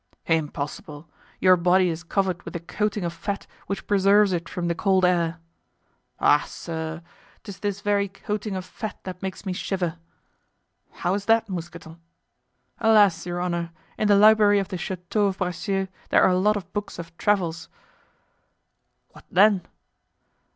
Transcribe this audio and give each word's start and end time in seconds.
"Impossible! 0.25 1.07
your 1.39 1.55
body 1.55 1.87
is 1.89 2.01
covered 2.03 2.41
with 2.41 2.55
a 2.55 2.59
coating 2.59 3.03
of 3.05 3.13
fat 3.13 3.45
which 3.67 3.85
preserves 3.85 4.33
it 4.33 4.49
from 4.49 4.67
the 4.67 4.73
cold 4.73 5.05
air." 5.05 5.37
"Ah! 6.19 6.43
sir, 6.47 7.03
'tis 7.43 7.59
this 7.59 7.81
very 7.81 8.07
coating 8.07 8.55
of 8.55 8.65
fat 8.65 8.97
that 9.03 9.21
makes 9.21 9.45
me 9.45 9.53
shiver." 9.53 9.99
"How 10.89 11.13
is 11.13 11.25
that, 11.25 11.47
Mousqueton? 11.47 12.01
"Alas! 12.79 13.27
your 13.27 13.39
honor, 13.39 13.69
in 13.95 14.07
the 14.07 14.15
library 14.17 14.57
of 14.57 14.69
the 14.69 14.77
Chateau 14.79 15.27
of 15.27 15.37
Bracieux 15.37 15.87
there 16.09 16.23
are 16.23 16.29
a 16.31 16.35
lot 16.35 16.57
of 16.57 16.73
books 16.73 16.97
of 16.97 17.15
travels." 17.19 17.69
"What 19.09 19.25
then?" 19.29 19.61